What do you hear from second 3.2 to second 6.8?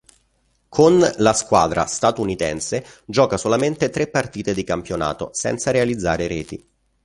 solamente tre partite di campionato, senza realizzare reti.